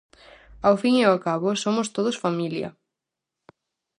[0.65, 2.69] Ao fin e ao cabo, somos todos familia.